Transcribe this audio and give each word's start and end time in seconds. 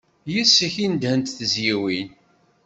Yes-k 0.33 0.75
i 0.85 0.87
nedhent 0.91 1.35
tezyiwin. 1.37 2.09